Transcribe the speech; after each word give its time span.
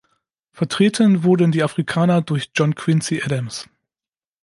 Vertreten 0.51 1.23
wurden 1.23 1.51
die 1.51 1.61
Afrikaner 1.63 2.23
durch 2.23 2.49
John 2.55 2.73
Quincy 2.73 3.21
Adams. 3.23 3.69